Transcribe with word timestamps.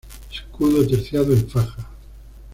Escudo 0.33 0.83
terciado 0.87 1.31
en 1.31 1.47
faja. 1.47 1.87